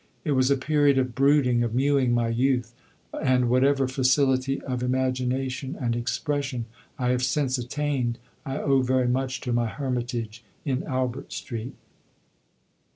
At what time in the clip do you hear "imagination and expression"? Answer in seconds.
4.81-6.65